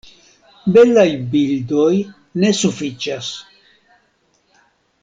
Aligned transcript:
Belaj 0.77 1.09
bildoj 1.35 1.91
ne 2.45 2.51
sufiĉas! 2.63 3.31